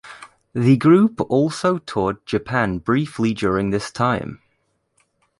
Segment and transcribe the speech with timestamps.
[0.55, 4.41] The group also toured Japan briefly during this time.